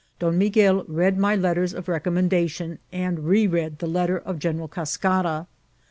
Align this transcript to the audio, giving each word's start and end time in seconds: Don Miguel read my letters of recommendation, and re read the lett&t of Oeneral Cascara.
Don 0.17 0.35
Miguel 0.35 0.83
read 0.87 1.15
my 1.19 1.35
letters 1.35 1.75
of 1.75 1.87
recommendation, 1.87 2.79
and 2.91 3.19
re 3.25 3.45
read 3.45 3.77
the 3.77 3.85
lett&t 3.85 4.23
of 4.25 4.39
Oeneral 4.39 4.67
Cascara. 4.71 5.45